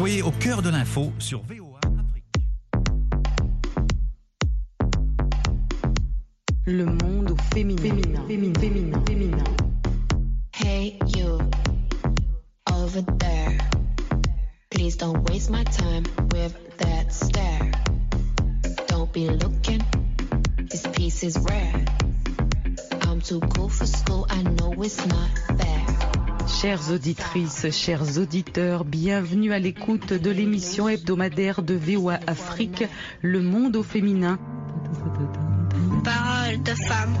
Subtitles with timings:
[0.00, 2.24] Soyez au cœur de l'info sur VOA Afrique.
[6.64, 7.82] Le monde au féminin.
[7.82, 8.24] Féminin.
[8.26, 8.60] Féminin.
[8.60, 9.04] Féminin.
[9.06, 9.44] Féminin.
[10.54, 11.38] Hey, you,
[12.72, 13.58] over there.
[14.70, 16.04] Please don't waste my time
[26.90, 32.82] Chères auditrices, chers auditeurs, bienvenue à l'écoute de l'émission hebdomadaire de VOA Afrique,
[33.22, 34.40] Le monde au féminin.
[36.02, 37.14] Parole de femme.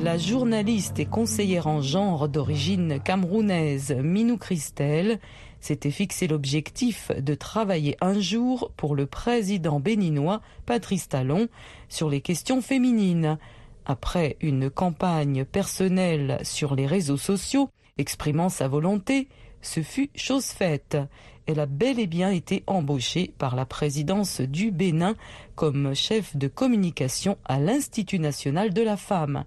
[0.00, 5.18] La journaliste et conseillère en genre d'origine camerounaise Minou Christel
[5.58, 11.48] s'était fixé l'objectif de travailler un jour pour le président béninois Patrice Talon
[11.88, 13.38] sur les questions féminines.
[13.86, 19.28] Après une campagne personnelle sur les réseaux sociaux exprimant sa volonté,
[19.62, 20.98] ce fut chose faite.
[21.46, 25.14] Elle a bel et bien été embauchée par la présidence du Bénin
[25.54, 29.44] comme chef de communication à l'Institut national de la femme.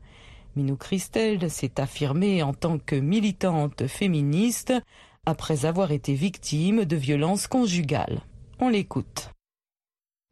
[0.56, 4.73] Minou Christel s'est affirmée en tant que militante féministe
[5.26, 8.22] après avoir été victime de violences conjugales.
[8.60, 9.32] On l'écoute.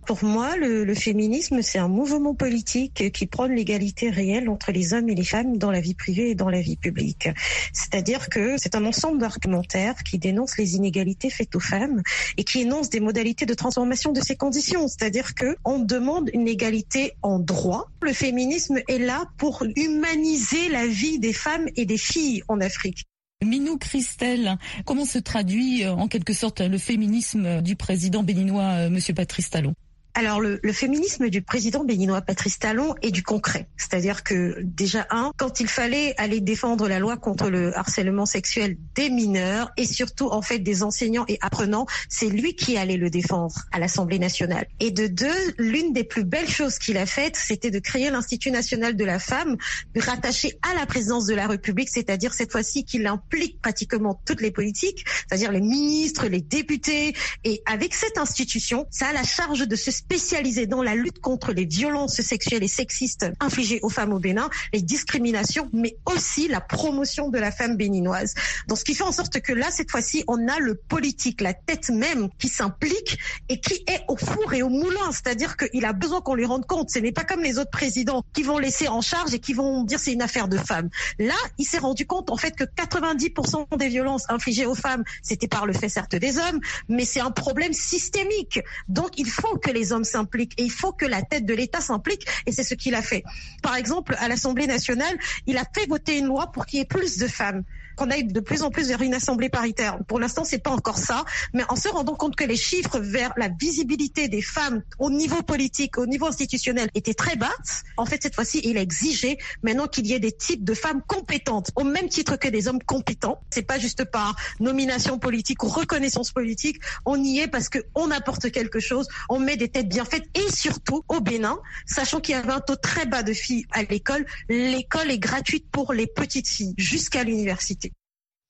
[0.07, 5.09] Pour moi, le, féminisme, c'est un mouvement politique qui prône l'égalité réelle entre les hommes
[5.09, 7.27] et les femmes dans la vie privée et dans la vie publique.
[7.73, 12.03] C'est-à-dire que c'est un ensemble d'argumentaires qui dénoncent les inégalités faites aux femmes
[12.37, 14.87] et qui énonce des modalités de transformation de ces conditions.
[14.87, 17.89] C'est-à-dire que on demande une égalité en droit.
[18.01, 23.03] Le féminisme est là pour humaniser la vie des femmes et des filles en Afrique.
[23.43, 28.89] Minou Christel, comment se traduit euh, en quelque sorte le féminisme du président béninois euh,
[28.89, 29.75] Monsieur Patrice Talon?
[30.17, 35.05] Alors le, le, féminisme du président béninois Patrice Talon est du concret, c'est-à-dire que déjà
[35.11, 39.85] un, quand il fallait aller défendre la loi contre le harcèlement sexuel des mineurs et
[39.85, 44.17] surtout en fait des enseignants et apprenants, c'est lui qui allait le défendre à l'Assemblée
[44.17, 44.65] nationale.
[44.79, 48.49] Et de deux, l'une des plus belles choses qu'il a faites, c'était de créer l'Institut
[48.49, 49.55] national de la femme,
[49.95, 54.49] rattaché à la présidence de la République, c'est-à-dire cette fois-ci qu'il implique pratiquement toutes les
[54.49, 57.13] politiques, c'est-à-dire les ministres, les députés,
[57.43, 61.51] et avec cette institution, ça a la charge de se spécialisé dans la lutte contre
[61.51, 66.61] les violences sexuelles et sexistes infligées aux femmes au Bénin, les discriminations, mais aussi la
[66.61, 68.33] promotion de la femme béninoise.
[68.69, 71.53] Donc, ce qui fait en sorte que là, cette fois-ci, on a le politique, la
[71.53, 73.19] tête même qui s'implique
[73.49, 75.11] et qui est au four et au moulin.
[75.11, 76.89] C'est-à-dire qu'il a besoin qu'on lui rende compte.
[76.89, 79.83] Ce n'est pas comme les autres présidents qui vont laisser en charge et qui vont
[79.83, 80.89] dire c'est une affaire de femmes.
[81.19, 85.49] Là, il s'est rendu compte, en fait, que 90% des violences infligées aux femmes, c'était
[85.49, 88.61] par le fait, certes, des hommes, mais c'est un problème systémique.
[88.87, 91.81] Donc, il faut que les hommes s'implique et il faut que la tête de l'État
[91.81, 93.23] s'implique et c'est ce qu'il a fait.
[93.61, 96.85] Par exemple, à l'Assemblée nationale, il a fait voter une loi pour qu'il y ait
[96.85, 97.63] plus de femmes
[97.97, 99.97] qu'on aille de plus en plus vers une assemblée paritaire.
[100.07, 103.33] Pour l'instant, c'est pas encore ça, mais en se rendant compte que les chiffres vers
[103.35, 108.21] la visibilité des femmes au niveau politique, au niveau institutionnel étaient très basses, en fait,
[108.21, 111.83] cette fois-ci, il a exigé maintenant qu'il y ait des types de femmes compétentes, au
[111.83, 113.41] même titre que des hommes compétents.
[113.49, 116.79] C'est pas juste par nomination politique ou reconnaissance politique.
[117.05, 120.25] On y est parce que on apporte quelque chose, on met des têtes bien faites
[120.35, 123.83] et surtout au Bénin, sachant qu'il y avait un taux très bas de filles à
[123.83, 127.86] l'école, l'école est gratuite pour les petites filles jusqu'à l'université.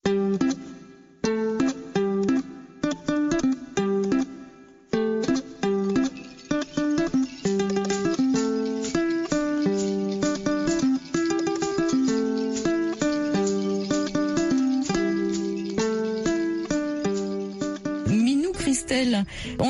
[0.08, 0.38] Minou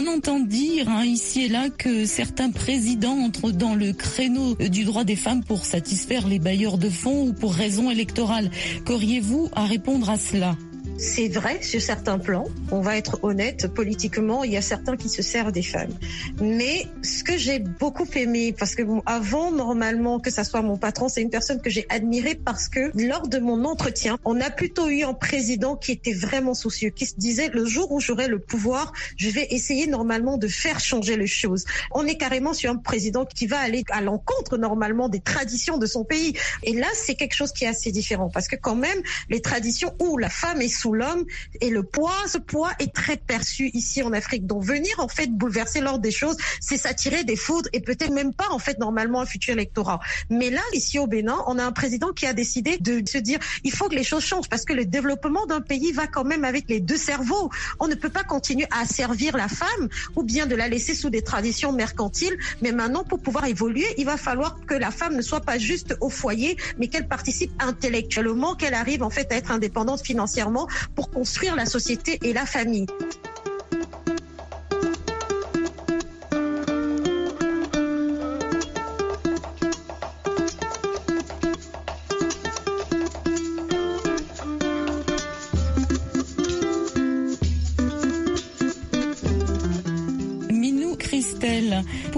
[0.08, 4.84] on entend dire hein, ici et là que certains présidents entrent dans le créneau du
[4.84, 8.50] droit des femmes pour satisfaire les bailleurs de fonds ou pour raisons électorales.
[8.86, 10.56] Qu'auriez-vous à répondre à cela?
[10.98, 12.46] C'est vrai sur certains plans.
[12.72, 15.94] On va être honnête, politiquement, il y a certains qui se servent des femmes.
[16.42, 21.08] Mais ce que j'ai beaucoup aimé, parce que avant, normalement, que ça soit mon patron,
[21.08, 24.90] c'est une personne que j'ai admirée parce que lors de mon entretien, on a plutôt
[24.90, 28.40] eu un président qui était vraiment soucieux, qui se disait le jour où j'aurai le
[28.40, 31.66] pouvoir, je vais essayer normalement de faire changer les choses.
[31.92, 35.86] On est carrément sur un président qui va aller à l'encontre normalement des traditions de
[35.86, 36.34] son pays.
[36.64, 39.00] Et là, c'est quelque chose qui est assez différent parce que quand même,
[39.30, 41.26] les traditions où la femme est sous l'homme
[41.62, 44.46] et le poids, ce poids est très perçu ici en Afrique.
[44.46, 48.34] Donc venir en fait bouleverser l'ordre des choses, c'est s'attirer des foudres et peut-être même
[48.34, 50.00] pas en fait normalement un futur électorat.
[50.30, 53.40] Mais là, ici au Bénin, on a un président qui a décidé de se dire
[53.64, 56.44] il faut que les choses changent parce que le développement d'un pays va quand même
[56.44, 57.50] avec les deux cerveaux.
[57.80, 61.10] On ne peut pas continuer à servir la femme ou bien de la laisser sous
[61.10, 62.38] des traditions mercantiles.
[62.62, 65.96] Mais maintenant, pour pouvoir évoluer, il va falloir que la femme ne soit pas juste
[66.02, 71.10] au foyer, mais qu'elle participe intellectuellement, qu'elle arrive en fait à être indépendante financièrement pour
[71.10, 72.86] construire la société et la famille.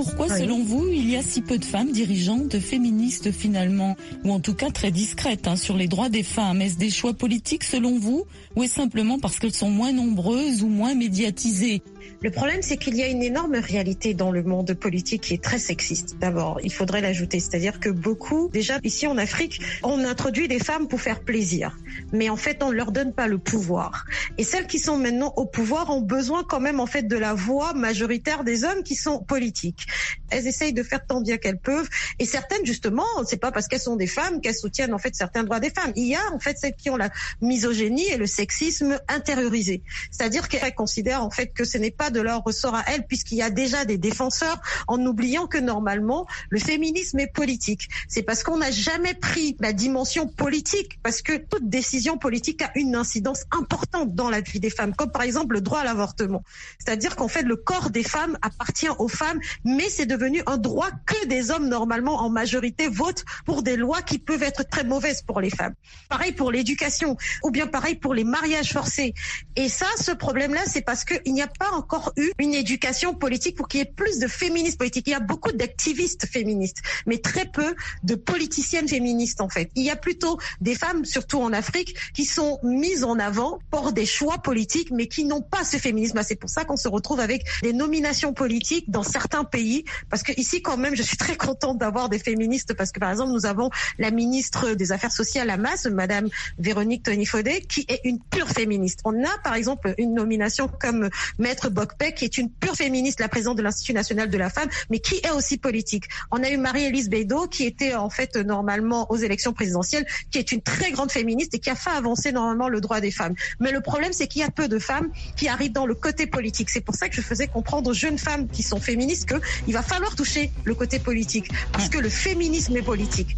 [0.02, 4.40] Pourquoi, selon vous, il y a si peu de femmes dirigeantes féministes finalement, ou en
[4.40, 6.62] tout cas très discrètes hein, sur les droits des femmes.
[6.62, 8.24] Est-ce des choix politiques selon vous,
[8.56, 11.82] ou est-ce simplement parce qu'elles sont moins nombreuses ou moins médiatisées?
[12.22, 15.44] Le problème, c'est qu'il y a une énorme réalité dans le monde politique qui est
[15.44, 16.18] très sexiste.
[16.20, 20.88] D'abord, il faudrait l'ajouter, c'est-à-dire que beaucoup, déjà ici en Afrique, on introduit des femmes
[20.88, 21.78] pour faire plaisir,
[22.12, 24.06] mais en fait, on ne leur donne pas le pouvoir.
[24.38, 27.34] Et celles qui sont maintenant au pouvoir ont besoin quand même en fait de la
[27.34, 29.88] voix majoritaire des hommes qui sont politiques.
[30.30, 33.80] Elles essayent de faire tant bien qu'elles peuvent, et certaines justement, c'est pas parce qu'elles
[33.80, 35.94] sont des femmes qu'elles soutiennent en fait certains droits des femmes.
[35.96, 37.10] Il y a en fait celles qui ont la
[37.42, 39.82] misogynie et le sexisme intériorisé,
[40.12, 43.38] c'est-à-dire qu'elles considèrent en fait que ce n'est pas de leur ressort à elles, puisqu'il
[43.38, 47.90] y a déjà des défenseurs, en oubliant que normalement, le féminisme est politique.
[48.08, 52.72] C'est parce qu'on n'a jamais pris la dimension politique, parce que toute décision politique a
[52.76, 56.44] une incidence importante dans la vie des femmes, comme par exemple le droit à l'avortement.
[56.80, 60.90] C'est-à-dire qu'en fait, le corps des femmes appartient aux femmes, mais c'est devenu un droit
[61.06, 65.22] que des hommes, normalement, en majorité, votent pour des lois qui peuvent être très mauvaises
[65.22, 65.74] pour les femmes.
[66.10, 69.14] Pareil pour l'éducation, ou bien pareil pour les mariages forcés.
[69.56, 73.56] Et ça, ce problème-là, c'est parce qu'il n'y a pas encore eu une éducation politique
[73.56, 75.08] pour qu'il y ait plus de féministes politiques.
[75.08, 77.74] Il y a beaucoup d'activistes féministes, mais très peu
[78.04, 79.72] de politiciennes féministes en fait.
[79.76, 83.94] Il y a plutôt des femmes, surtout en Afrique, qui sont mises en avant pour
[83.94, 86.20] des choix politiques, mais qui n'ont pas ce féminisme.
[86.24, 90.34] C'est pour ça qu'on se retrouve avec des nominations politiques dans certains pays, parce que
[90.38, 93.46] ici quand même, je suis très contente d'avoir des féministes, parce que par exemple, nous
[93.46, 96.28] avons la ministre des Affaires sociales à Masse, Madame
[96.58, 99.00] Véronique Tony Faudet, qui est une pure féministe.
[99.06, 103.30] On a par exemple une nomination comme Maître Bock qui est une pure féministe, la
[103.30, 106.06] présidente de l'Institut national de la femme, mais qui est aussi politique.
[106.32, 110.52] On a eu Marie-Élise Beidot, qui était en fait normalement aux élections présidentielles, qui est
[110.52, 113.34] une très grande féministe et qui a fait avancer normalement le droit des femmes.
[113.60, 116.28] Mais le problème, c'est qu'il y a peu de femmes qui arrivent dans le côté
[116.28, 116.70] politique.
[116.70, 119.84] C'est pour ça que je faisais comprendre aux jeunes femmes qui sont féministes qu'il va
[119.84, 123.38] falloir toucher le côté politique, parce que le féminisme est politique.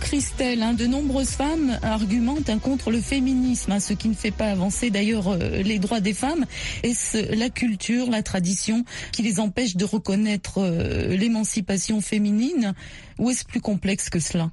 [0.00, 4.30] Christelle, hein, de nombreuses femmes argumentent hein, contre le féminisme, hein, ce qui ne fait
[4.30, 6.46] pas avancer d'ailleurs euh, les droits des femmes.
[6.82, 12.74] Est-ce la culture, la tradition qui les empêche de reconnaître euh, l'émancipation féminine?
[13.18, 14.50] Ou est-ce plus complexe que cela?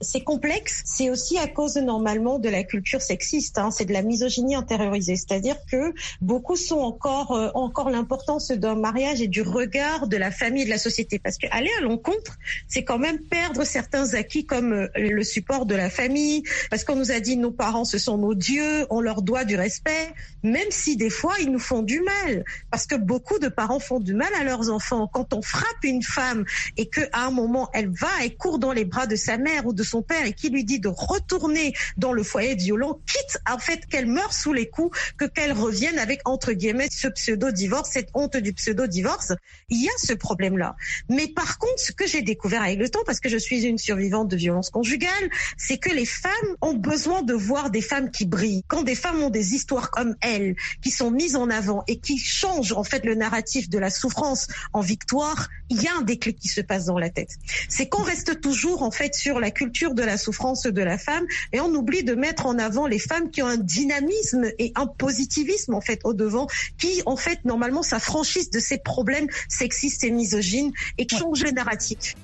[0.00, 4.02] C'est complexe, c'est aussi à cause normalement de la culture sexiste, hein, c'est de la
[4.02, 10.06] misogynie intériorisée, c'est-à-dire que beaucoup sont encore euh, encore l'importance d'un mariage et du regard
[10.06, 12.36] de la famille et de la société, parce que aller à l'encontre,
[12.68, 16.96] c'est quand même perdre certains acquis comme euh, le support de la famille, parce qu'on
[16.96, 20.12] nous a dit nos parents ce sont nos dieux, on leur doit du respect,
[20.42, 24.00] même si des fois ils nous font du mal, parce que beaucoup de parents font
[24.00, 25.08] du mal à leurs enfants.
[25.10, 26.44] Quand on frappe une femme
[26.76, 29.66] et que à un moment elle va et court dans les bras de sa mère
[29.66, 33.38] ou de son père et qui lui dit de retourner dans le foyer violent, quitte
[33.50, 37.90] en fait qu'elle meure sous les coups, que qu'elle revienne avec entre guillemets ce pseudo-divorce,
[37.92, 39.32] cette honte du pseudo-divorce.
[39.68, 40.76] Il y a ce problème-là.
[41.08, 43.78] Mais par contre, ce que j'ai découvert avec le temps, parce que je suis une
[43.78, 48.26] survivante de violence conjugale, c'est que les femmes ont besoin de voir des femmes qui
[48.26, 48.64] brillent.
[48.68, 52.18] Quand des femmes ont des histoires comme elles, qui sont mises en avant et qui
[52.18, 56.38] changent en fait le narratif de la souffrance en victoire, il y a un déclic
[56.38, 57.30] qui se passe dans la tête.
[57.68, 61.26] C'est qu'on reste toujours en fait sur la culture de la souffrance de la femme
[61.52, 64.86] et on oublie de mettre en avant les femmes qui ont un dynamisme et un
[64.86, 66.46] positivisme en fait au devant
[66.78, 72.14] qui en fait normalement s'affranchissent de ces problèmes sexistes et misogynes et changent le narratif.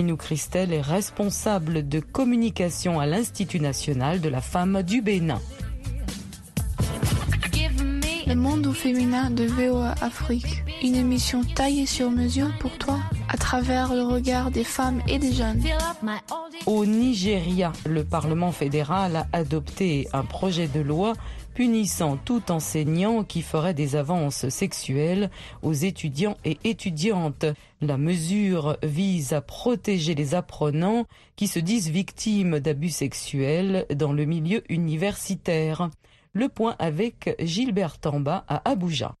[0.00, 5.40] Inou Christelle est responsable de communication à l'Institut national de la femme du Bénin.
[8.28, 12.98] Le monde au féminin de VOA Afrique, une émission taillée sur mesure pour toi
[13.30, 15.62] à travers le regard des femmes et des jeunes.
[16.66, 21.14] Au Nigeria, le Parlement fédéral a adopté un projet de loi
[21.54, 25.30] punissant tout enseignant qui ferait des avances sexuelles
[25.62, 27.46] aux étudiants et étudiantes.
[27.80, 31.06] La mesure vise à protéger les apprenants
[31.36, 35.88] qui se disent victimes d'abus sexuels dans le milieu universitaire.
[36.38, 39.16] Le point avec Gilbert Tamba à Abuja.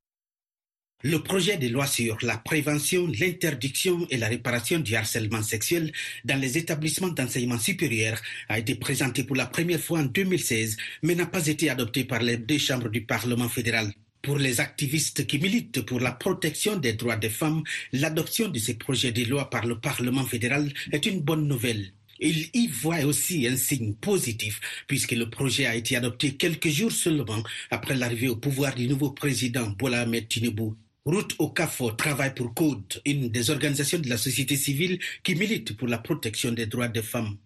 [1.02, 5.90] Le projet de loi sur la prévention, l'interdiction et la réparation du harcèlement sexuel
[6.24, 11.16] dans les établissements d'enseignement supérieur a été présenté pour la première fois en 2016, mais
[11.16, 13.92] n'a pas été adopté par les deux chambres du Parlement fédéral.
[14.22, 18.74] Pour les activistes qui militent pour la protection des droits des femmes, l'adoption de ces
[18.74, 21.94] projets de loi par le Parlement fédéral est une bonne nouvelle.
[22.20, 26.92] Il y voit aussi un signe positif puisque le projet a été adopté quelques jours
[26.92, 30.72] seulement après l'arrivée au pouvoir du nouveau président Bola Ahmed Tinubu.
[31.06, 35.88] Ruth Okafor travaille pour Code, une des organisations de la société civile qui milite pour
[35.88, 37.36] la protection des droits des femmes.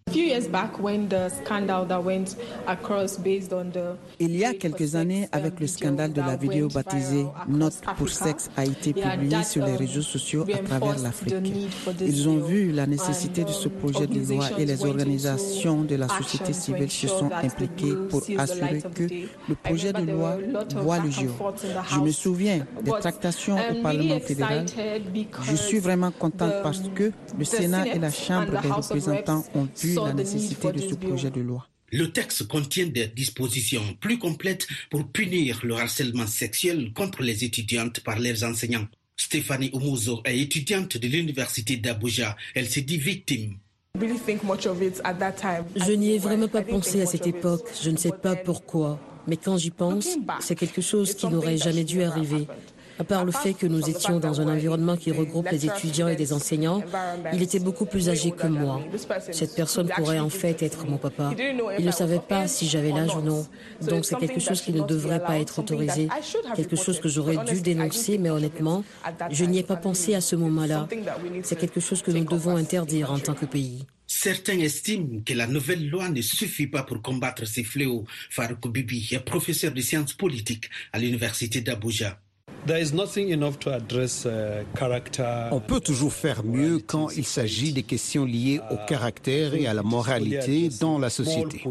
[4.19, 8.49] Il y a quelques années, avec le scandale de la vidéo baptisée Note pour sexe
[8.57, 11.35] a été publiée sur les réseaux sociaux à travers l'Afrique.
[12.01, 16.07] Ils ont vu la nécessité de ce projet de loi et les organisations de la
[16.07, 19.03] société civile se sont impliquées pour assurer que
[19.49, 20.37] le projet de loi
[20.77, 21.53] voit le jour.
[21.91, 24.65] Je me souviens des tractations au Parlement fédéral.
[25.43, 29.95] Je suis vraiment contente parce que le Sénat et la Chambre des représentants ont vu
[29.95, 31.67] la nécessité de ce projet de loi.
[31.91, 37.99] Le texte contient des dispositions plus complètes pour punir le harcèlement sexuel contre les étudiantes
[37.99, 38.87] par leurs enseignants.
[39.15, 42.35] Stéphanie Oumuzo est étudiante de l'université d'Abuja.
[42.55, 43.57] Elle s'est dit victime.
[43.95, 47.67] Je n'y ai vraiment pas pensé à cette époque.
[47.79, 48.99] Je ne sais pas pourquoi.
[49.27, 52.47] Mais quand j'y pense, c'est quelque chose qui n'aurait jamais dû arriver.
[52.99, 56.15] À part le fait que nous étions dans un environnement qui regroupe les étudiants et
[56.15, 56.83] des enseignants,
[57.33, 58.81] il était beaucoup plus âgé que moi.
[59.31, 61.31] Cette personne pourrait en fait être mon papa.
[61.79, 63.45] Il ne savait pas si j'avais l'âge ou non.
[63.81, 66.07] Donc c'est quelque chose qui ne devrait pas être autorisé,
[66.55, 68.83] quelque chose que j'aurais dû dénoncer, mais honnêtement,
[69.31, 70.87] je n'y ai pas pensé à ce moment-là.
[71.41, 73.85] C'est quelque chose que nous devons interdire en tant que pays.
[74.05, 78.05] Certains estiment que la nouvelle loi ne suffit pas pour combattre ces fléaux.
[78.29, 82.19] Farouk Bibi est professeur de sciences politiques à l'université d'Abuja.
[85.51, 89.73] On peut toujours faire mieux quand il s'agit des questions liées au caractère et à
[89.73, 91.61] la moralité dans la société.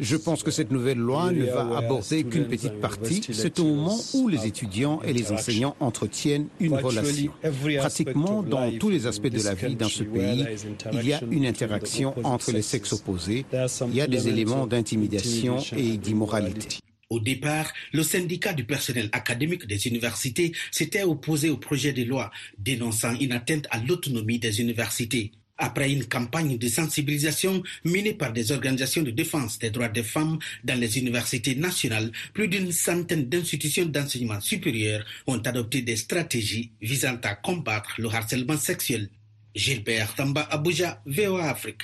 [0.00, 3.26] Je pense que cette nouvelle loi ne va aborder qu'une petite partie.
[3.32, 7.32] C'est au moment où les étudiants et les enseignants entretiennent une relation.
[7.78, 10.44] Pratiquement dans tous les aspects de la vie dans ce pays,
[10.92, 13.46] il y a une interaction entre les sexes opposés.
[13.88, 16.81] Il y a des éléments d'intimidation et d'immoralité.
[17.12, 22.30] Au départ, le syndicat du personnel académique des universités s'était opposé au projet de loi,
[22.56, 25.30] dénonçant une atteinte à l'autonomie des universités.
[25.58, 30.38] Après une campagne de sensibilisation menée par des organisations de défense des droits des femmes
[30.64, 37.18] dans les universités nationales, plus d'une centaine d'institutions d'enseignement supérieur ont adopté des stratégies visant
[37.24, 39.10] à combattre le harcèlement sexuel.
[39.54, 41.82] Gilbert Tamba Abuja, VOA Afrique.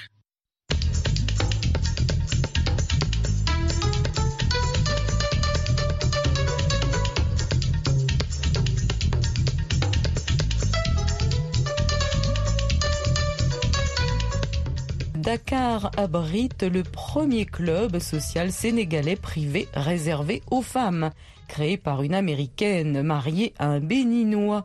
[15.19, 21.11] Dakar abrite le premier club social sénégalais privé réservé aux femmes,
[21.49, 24.65] créé par une américaine mariée à un béninois.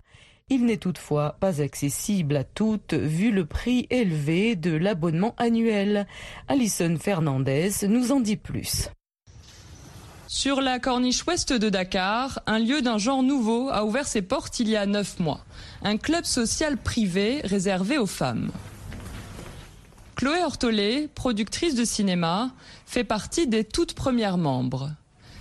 [0.50, 6.06] Il n'est toutefois pas accessible à toutes vu le prix élevé de l'abonnement annuel.
[6.48, 8.92] Alison Fernandez nous en dit plus.
[10.28, 14.60] Sur la corniche ouest de Dakar, un lieu d'un genre nouveau a ouvert ses portes
[14.60, 15.44] il y a neuf mois.
[15.82, 18.52] Un club social privé réservé aux femmes.
[20.15, 22.51] Chloé Hortolé, productrice de cinéma,
[22.86, 24.91] fait partie des toutes premières membres.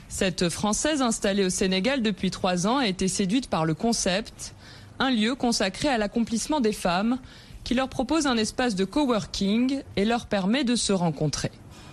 [0.08, 4.54] Cette Française installée au Sénégal depuis trois ans a été séduite par le concept,
[4.98, 7.18] un lieu consacré à l'accomplissement des femmes
[7.64, 11.50] qui leur propose un espace de coworking et leur permet de se rencontrer.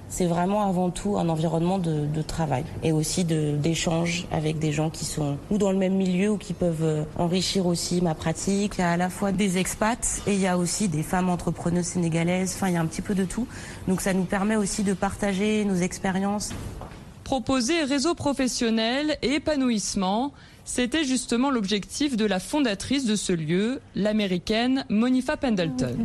[0.09, 4.89] C'est vraiment avant tout un environnement de, de travail et aussi d'échange avec des gens
[4.89, 8.73] qui sont ou dans le même milieu ou qui peuvent enrichir aussi ma pratique.
[8.77, 11.29] Il y a à la fois des expats et il y a aussi des femmes
[11.29, 12.53] entrepreneuses sénégalaises.
[12.55, 13.47] Enfin, il y a un petit peu de tout.
[13.87, 16.51] Donc ça nous permet aussi de partager nos expériences.
[17.23, 20.33] Proposer réseau professionnel et épanouissement,
[20.65, 25.95] c'était justement l'objectif de la fondatrice de ce lieu, l'américaine Monifa Pendleton.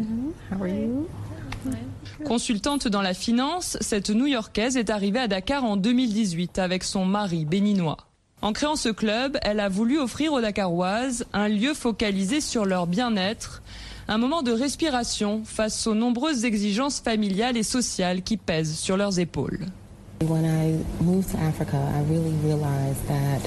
[2.24, 7.44] Consultante dans la finance, cette New-Yorkaise est arrivée à Dakar en 2018 avec son mari
[7.44, 7.98] béninois.
[8.40, 12.86] En créant ce club, elle a voulu offrir aux Dakaroises un lieu focalisé sur leur
[12.86, 13.62] bien-être,
[14.08, 19.18] un moment de respiration face aux nombreuses exigences familiales et sociales qui pèsent sur leurs
[19.18, 19.66] épaules.
[20.20, 23.40] When I moved to Africa, I really realized that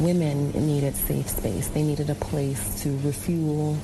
[0.00, 1.68] women needed safe space.
[1.68, 3.76] They needed a place to refuel,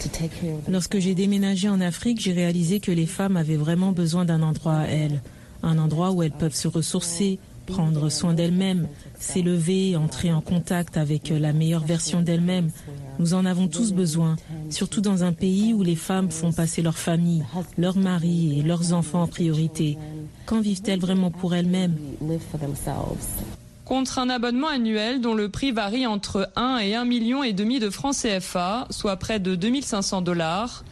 [0.00, 3.56] to take care of Lorsque j'ai déménagé en Afrique, j'ai réalisé que les femmes avaient
[3.56, 5.22] vraiment besoin d'un endroit à elles,
[5.62, 8.88] un endroit où elles peuvent se ressourcer, prendre soin d'elles-mêmes,
[9.20, 12.70] s'élever, entrer en contact avec la meilleure version d'elles-mêmes.
[13.18, 14.36] Nous en avons tous besoin,
[14.70, 17.44] surtout dans un pays où les femmes font passer leur famille,
[17.76, 19.98] leurs maris et leurs enfants en priorité.
[20.46, 21.96] Quand vivent-elles vraiment pour elles-mêmes?
[23.84, 28.14] Contre un abonnement annuel dont le prix varie entre 1 et 1 million de francs
[28.14, 30.84] CFA, soit près de 2500 dollars,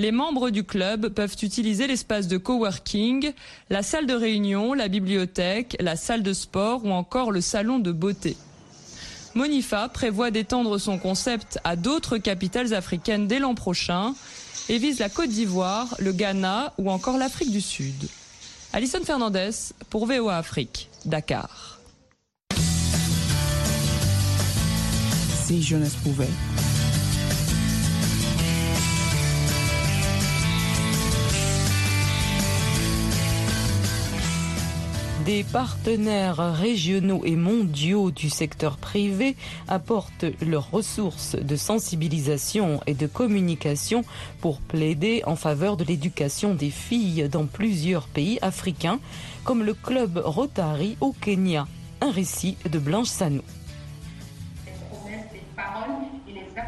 [0.00, 3.34] les membres du club peuvent utiliser l'espace de coworking,
[3.68, 7.92] la salle de réunion, la bibliothèque, la salle de sport ou encore le salon de
[7.92, 8.38] beauté.
[9.34, 14.14] Monifa prévoit d'étendre son concept à d'autres capitales africaines dès l'an prochain
[14.70, 18.08] et vise la Côte d'Ivoire, le Ghana ou encore l'Afrique du Sud.
[18.72, 19.50] Alison Fernandez
[19.90, 21.78] pour VOA Afrique, Dakar.
[35.30, 39.36] Des partenaires régionaux et mondiaux du secteur privé
[39.68, 44.02] apportent leurs ressources de sensibilisation et de communication
[44.40, 48.98] pour plaider en faveur de l'éducation des filles dans plusieurs pays africains,
[49.44, 51.68] comme le club Rotary au Kenya.
[52.00, 53.42] Un récit de Blanche Sanou.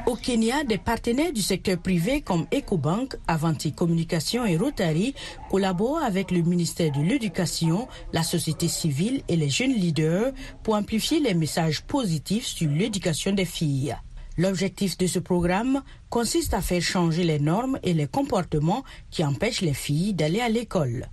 [0.05, 5.15] Au Kenya, des partenaires du secteur privé comme EcoBank, Avanti Communication et Rotary
[5.49, 10.33] collaborent avec le ministère de l'Éducation, la société civile et les jeunes leaders
[10.65, 13.97] pour amplifier les messages positifs sur l'éducation des filles.
[14.37, 19.61] L'objectif de ce programme consiste à faire changer les normes et les comportements qui empêchent
[19.61, 21.07] les filles d'aller à l'école.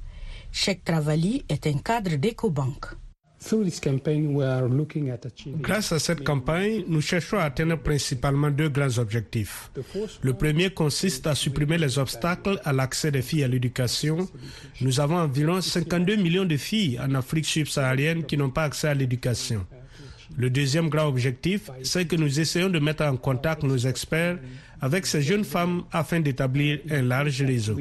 [0.51, 2.85] Cheikh Travali est un cadre d'EcoBank.
[5.61, 9.71] Grâce à cette campagne, nous cherchons à atteindre principalement deux grands objectifs.
[10.21, 14.27] Le premier consiste à supprimer les obstacles à l'accès des filles à l'éducation.
[14.81, 18.93] Nous avons environ 52 millions de filles en Afrique subsaharienne qui n'ont pas accès à
[18.93, 19.65] l'éducation.
[20.37, 24.37] Le deuxième grand objectif, c'est que nous essayons de mettre en contact nos experts
[24.81, 27.77] avec ces jeunes femmes afin d'établir un large réseau.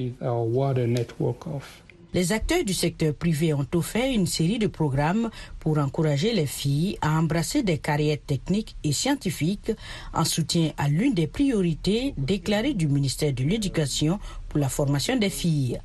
[2.14, 5.28] Les acteurs du secteur privé ont offert une série de programmes
[5.60, 9.72] pour encourager les filles à embrasser des carrières techniques et scientifiques
[10.14, 14.18] en soutien à l'une des priorités déclarées du ministère de l'Éducation
[14.48, 15.80] pour la formation des filles.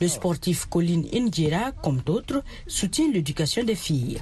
[0.00, 4.20] Le sportif Colin Injera, comme d'autres, soutient l'éducation des filles.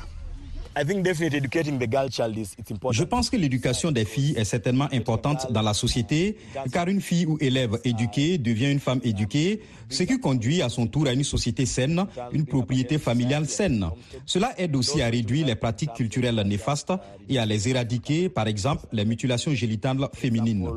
[2.90, 6.36] Je pense que l'éducation des filles est certainement importante dans la société,
[6.72, 10.86] car une fille ou élève éduquée devient une femme éduquée, ce qui conduit à son
[10.86, 13.86] tour à une société saine, une propriété familiale saine.
[14.26, 16.92] Cela aide aussi à réduire les pratiques culturelles néfastes
[17.28, 20.68] et à les éradiquer, par exemple les mutilations génitales féminines.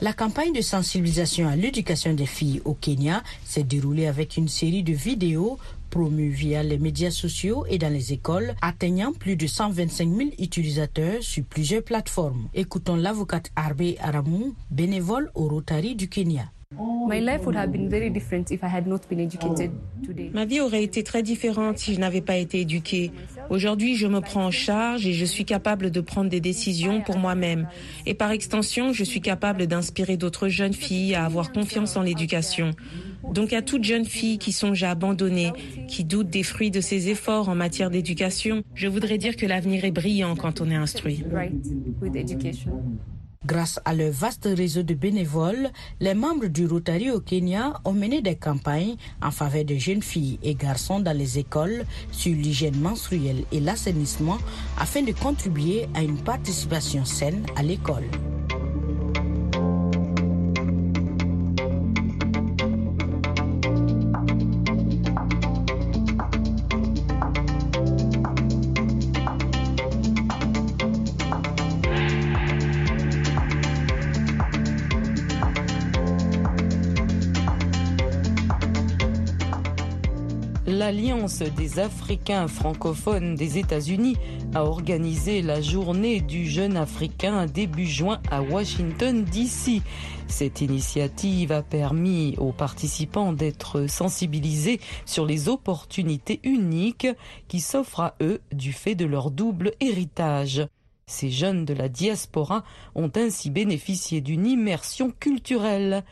[0.00, 4.82] La campagne de sensibilisation à l'éducation des filles au Kenya s'est déroulée avec une série
[4.82, 5.58] de vidéos
[5.90, 11.22] promues via les médias sociaux et dans les écoles, atteignant plus de 125 000 utilisateurs
[11.22, 12.48] sur plusieurs plateformes.
[12.54, 16.50] Écoutons l'avocate Arbe Aramou, bénévole au Rotary du Kenya.
[20.32, 23.12] Ma vie aurait été très différente si je n'avais pas été éduquée.
[23.50, 27.18] Aujourd'hui, je me prends en charge et je suis capable de prendre des décisions pour
[27.18, 27.68] moi-même.
[28.04, 32.72] Et par extension, je suis capable d'inspirer d'autres jeunes filles à avoir confiance en l'éducation.
[33.32, 35.52] Donc à toutes jeunes filles qui songent à abandonner,
[35.86, 39.84] qui doutent des fruits de ses efforts en matière d'éducation, je voudrais dire que l'avenir
[39.84, 41.24] est brillant quand on est instruit.
[43.46, 48.20] Grâce à leur vaste réseau de bénévoles, les membres du Rotary au Kenya ont mené
[48.20, 53.44] des campagnes en faveur de jeunes filles et garçons dans les écoles sur l'hygiène menstruelle
[53.52, 54.38] et l'assainissement
[54.80, 58.10] afin de contribuer à une participation saine à l'école.
[81.56, 84.16] Des Africains francophones des États-Unis
[84.56, 89.82] a organisé la journée du jeune africain début juin à Washington, D.C.
[90.26, 97.06] Cette initiative a permis aux participants d'être sensibilisés sur les opportunités uniques
[97.46, 100.66] qui s'offrent à eux du fait de leur double héritage.
[101.06, 102.64] Ces jeunes de la diaspora
[102.96, 106.02] ont ainsi bénéficié d'une immersion culturelle.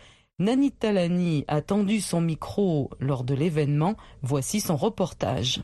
[0.41, 3.95] Nani Talani a tendu son micro lors de l'événement.
[4.23, 5.63] Voici son reportage.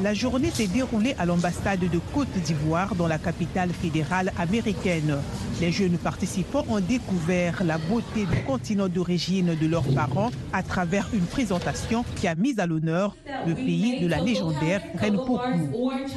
[0.00, 5.18] La journée s'est déroulée à l'ambassade de Côte d'Ivoire dans la capitale fédérale américaine.
[5.60, 11.08] Les jeunes participants ont découvert la beauté du continent d'origine de leurs parents à travers
[11.12, 13.14] une présentation qui a mis à l'honneur
[13.46, 15.70] le pays de la légendaire Reine Pokou.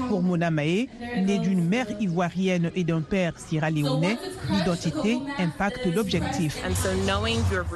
[0.07, 4.17] Pour Mona Mae, née d'une mère ivoirienne et d'un père sierra-léonais,
[4.49, 6.57] l'identité impacte l'objectif.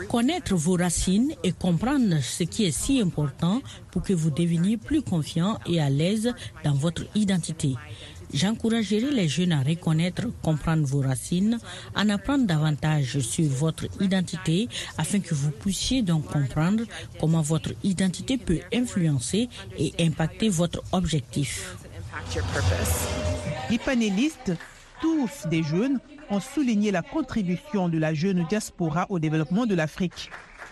[0.07, 5.01] Connaître vos racines et comprendre ce qui est si important pour que vous deveniez plus
[5.01, 7.75] confiant et à l'aise dans votre identité.
[8.31, 11.57] J'encouragerai les jeunes à reconnaître, comprendre vos racines,
[11.95, 16.83] en apprendre davantage sur votre identité afin que vous puissiez donc comprendre
[17.19, 19.49] comment votre identité peut influencer
[19.79, 21.75] et impacter votre objectif.
[23.71, 24.53] Les panélistes,
[25.01, 25.99] tous des jeunes,
[26.29, 30.29] ont souligné la contribution de la jeune diaspora au développement de l'Afrique.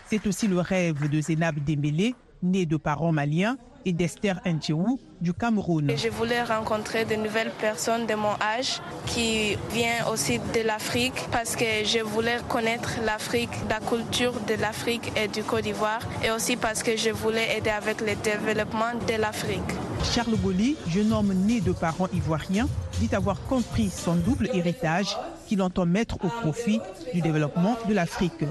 [0.10, 5.34] C'est aussi le rêve de Zénab Dembélé, né de parents maliens, et d'Esther Ntieou du
[5.34, 5.93] Cameroun.
[5.95, 11.56] Je voulais rencontrer de nouvelles personnes de mon âge qui viennent aussi de l'Afrique parce
[11.56, 16.58] que je voulais connaître l'Afrique, la culture de l'Afrique et du Côte d'Ivoire et aussi
[16.58, 19.71] parce que je voulais aider avec le développement de l'Afrique.
[20.04, 22.67] Charles Goli, jeune homme né de parents ivoiriens,
[23.00, 25.15] dit avoir compris son double héritage
[25.47, 26.79] qu'il entend mettre au profit
[27.13, 28.43] du développement de l'Afrique.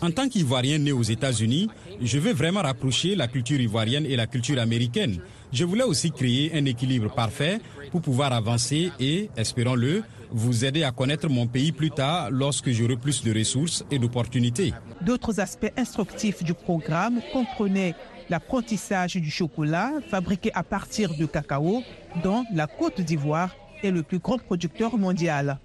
[0.00, 1.68] En tant qu'Ivoirien né aux États-Unis,
[2.00, 5.20] je veux vraiment rapprocher la culture ivoirienne et la culture américaine.
[5.52, 10.92] Je voulais aussi créer un équilibre parfait pour pouvoir avancer et, espérons-le, vous aider à
[10.92, 14.72] connaître mon pays plus tard lorsque j'aurai plus de ressources et d'opportunités.
[15.02, 17.94] D'autres aspects instructifs du programme comprenaient
[18.30, 21.82] l'apprentissage du chocolat fabriqué à partir de cacao,
[22.24, 23.50] dont la Côte d'Ivoire
[23.82, 25.58] est le plus grand producteur mondial.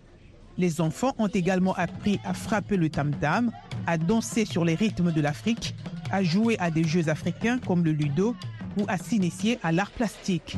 [0.57, 3.51] Les enfants ont également appris à frapper le tam-tam,
[3.85, 5.75] à danser sur les rythmes de l'Afrique,
[6.11, 8.35] à jouer à des jeux africains comme le ludo
[8.77, 10.57] ou à s'initier à l'art plastique.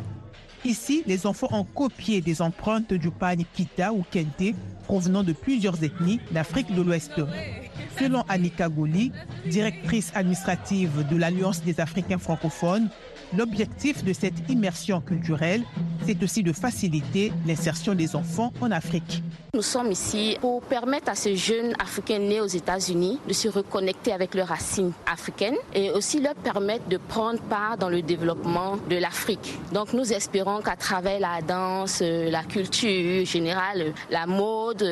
[0.65, 5.83] Ici, les enfants ont copié des empreintes du pagne Kita ou Kente provenant de plusieurs
[5.83, 7.21] ethnies d'Afrique de l'Ouest.
[7.97, 9.11] Selon Annika Goli,
[9.45, 12.89] directrice administrative de l'Alliance des Africains francophones,
[13.37, 15.63] l'objectif de cette immersion culturelle,
[16.05, 19.23] c'est aussi de faciliter l'insertion des enfants en Afrique.
[19.55, 24.13] Nous sommes ici pour permettre à ces jeunes Africains nés aux États-Unis de se reconnecter
[24.13, 28.95] avec leurs racines africaines et aussi leur permettre de prendre part dans le développement de
[28.97, 29.57] l'Afrique.
[29.73, 34.87] Donc nous espérons qu'à travers la danse, la culture générale, la mode,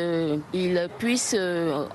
[0.54, 1.38] ils puissent,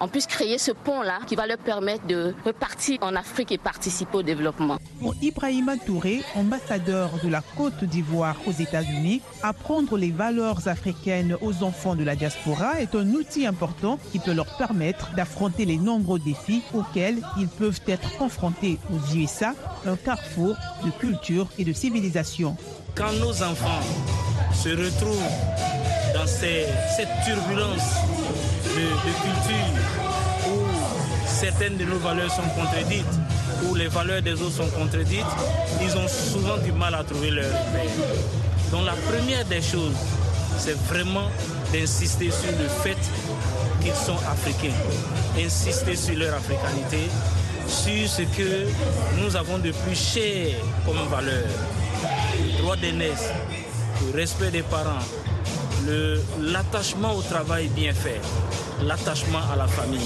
[0.01, 4.19] on puisse créer ce pont-là qui va leur permettre de repartir en Afrique et participer
[4.19, 4.79] au développement.
[5.01, 9.02] Pour Ibrahima Touré, ambassadeur de la Côte d'Ivoire aux États-Unis,
[9.43, 14.33] apprendre les valeurs africaines aux enfants de la diaspora est un outil important qui peut
[14.33, 19.55] leur permettre d'affronter les nombreux défis auxquels ils peuvent être confrontés aux USA,
[19.87, 22.57] un carrefour de culture et de civilisation.
[22.95, 23.83] Quand nos enfants
[24.53, 25.19] se retrouvent
[26.15, 27.95] dans cette turbulence
[28.65, 29.73] de, culture
[30.49, 33.05] où certaines de nos valeurs sont contredites,
[33.69, 35.25] où les valeurs des autres sont contredites,
[35.81, 38.52] ils ont souvent du mal à trouver leur repère.
[38.73, 39.95] Donc la première des choses,
[40.57, 41.29] c'est vraiment
[41.75, 42.97] d'insister sur le fait
[43.83, 44.75] qu'ils sont africains,
[45.39, 47.11] insister sur leur africanité,
[47.69, 48.67] sur ce que
[49.21, 50.57] nous avons de plus cher
[50.87, 51.45] comme valeur.
[52.47, 53.29] Le droit d'aînesse,
[54.07, 55.05] le respect des parents,
[56.41, 58.21] l'attachement au travail bien fait,
[58.85, 60.01] l'attachement à la famille.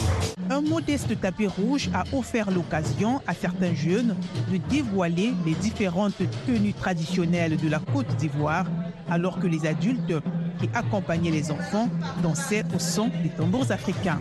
[0.51, 4.17] Un modeste tapis rouge a offert l'occasion à certains jeunes
[4.51, 8.67] de dévoiler les différentes tenues traditionnelles de la Côte d'Ivoire,
[9.11, 10.15] alors que les adultes
[10.61, 11.89] qui accompagnaient les enfants
[12.23, 14.21] dansaient au son des tambours africains.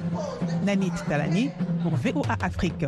[0.65, 1.51] Nanit Talani
[1.83, 2.85] pour VOA Afrique.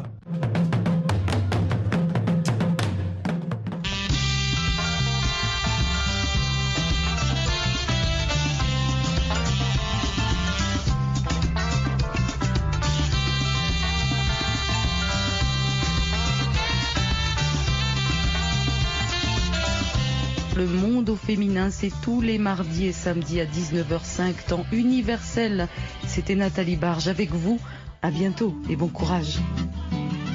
[21.27, 25.67] Féminin, c'est tous les mardis et samedis à 19h05, temps universel.
[26.07, 27.59] C'était Nathalie Barge avec vous.
[28.01, 29.39] À bientôt et bon courage.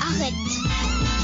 [0.02, 1.21] Arrête